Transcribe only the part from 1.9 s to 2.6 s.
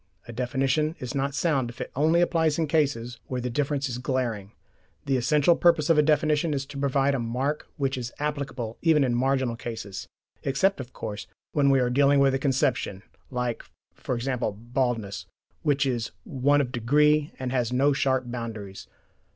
only applies